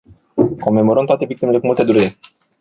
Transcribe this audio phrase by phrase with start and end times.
[0.61, 2.17] Comemorăm toate victimele cu multă durere.